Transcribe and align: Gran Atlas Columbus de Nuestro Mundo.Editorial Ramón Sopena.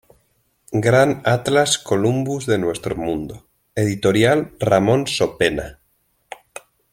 Gran 0.87 1.21
Atlas 1.25 1.77
Columbus 1.77 2.47
de 2.47 2.57
Nuestro 2.57 2.95
Mundo.Editorial 2.95 4.51
Ramón 4.59 5.05
Sopena. 5.05 5.77